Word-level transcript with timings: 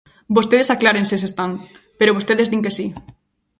Vostedes 0.35 0.73
aclárense 0.75 1.15
se 1.21 1.27
están, 1.31 1.51
pero 1.99 2.15
vostedes 2.17 2.49
din 2.51 2.63
que 2.65 2.75
si. 2.77 2.87